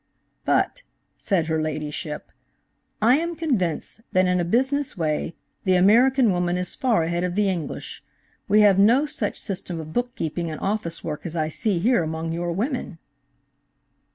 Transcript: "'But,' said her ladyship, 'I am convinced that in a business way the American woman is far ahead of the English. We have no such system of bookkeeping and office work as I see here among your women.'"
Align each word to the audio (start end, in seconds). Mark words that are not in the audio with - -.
"'But,' 0.45 0.81
said 1.19 1.45
her 1.45 1.61
ladyship, 1.61 2.31
'I 3.03 3.17
am 3.17 3.35
convinced 3.35 4.01
that 4.13 4.25
in 4.25 4.39
a 4.39 4.43
business 4.43 4.97
way 4.97 5.35
the 5.63 5.75
American 5.75 6.31
woman 6.31 6.57
is 6.57 6.73
far 6.73 7.03
ahead 7.03 7.23
of 7.23 7.35
the 7.35 7.47
English. 7.47 8.03
We 8.47 8.61
have 8.61 8.79
no 8.79 9.05
such 9.05 9.39
system 9.39 9.79
of 9.79 9.93
bookkeeping 9.93 10.49
and 10.49 10.59
office 10.59 11.03
work 11.03 11.23
as 11.23 11.35
I 11.35 11.49
see 11.49 11.77
here 11.77 12.01
among 12.01 12.31
your 12.31 12.51
women.'" 12.51 12.97